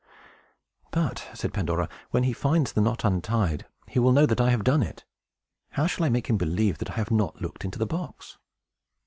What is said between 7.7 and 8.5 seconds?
the box?"